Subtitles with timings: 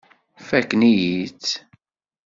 [0.47, 1.47] Fakken-iyi-tt.